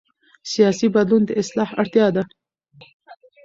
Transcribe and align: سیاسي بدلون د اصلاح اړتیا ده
سیاسي 0.51 0.87
بدلون 0.95 1.21
د 1.25 1.31
اصلاح 1.41 1.69
اړتیا 1.81 2.07
ده 2.15 2.23